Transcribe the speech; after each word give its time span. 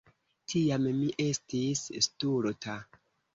Tiam 0.53 0.87
mi 1.01 1.09
estis 1.25 1.85
stulta. 2.07 2.81